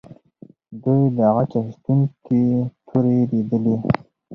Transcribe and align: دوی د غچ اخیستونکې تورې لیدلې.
دوی 0.83 1.01
د 1.17 1.19
غچ 1.35 1.51
اخیستونکې 1.61 2.41
تورې 2.87 3.17
لیدلې. 3.31 3.75